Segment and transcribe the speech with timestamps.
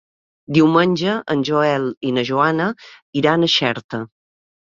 [0.57, 2.67] Diumenge en Joel i na Joana
[3.23, 4.01] iran a Xerta.